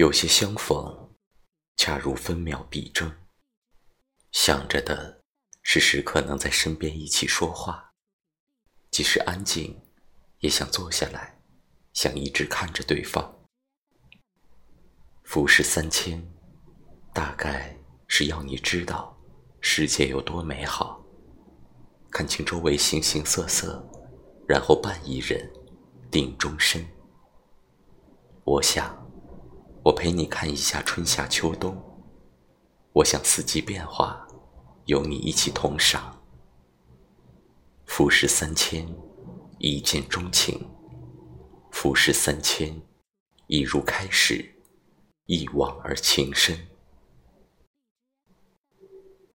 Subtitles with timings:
[0.00, 1.10] 有些相逢，
[1.76, 3.14] 恰如分秒必争。
[4.32, 5.20] 想着的
[5.60, 7.92] 是时刻能在身边一起说话，
[8.90, 9.78] 即使安静，
[10.38, 11.38] 也想坐下来，
[11.92, 13.44] 想一直看着对方。
[15.22, 16.26] 浮世三千，
[17.12, 17.76] 大概
[18.08, 19.14] 是要你知道
[19.60, 21.04] 世界有多美好，
[22.10, 23.86] 看清周围形形色色，
[24.48, 25.52] 然后伴一人，
[26.10, 26.82] 定终身。
[28.44, 28.98] 我想。
[29.90, 31.76] 我陪你看一下春夏秋冬，
[32.92, 34.24] 我想四季变化，
[34.84, 36.22] 有你一起同赏。
[37.86, 38.86] 浮世三千，
[39.58, 40.60] 一见钟情；
[41.72, 42.80] 浮世三千，
[43.48, 44.54] 一如开始，
[45.26, 46.56] 一往而情深。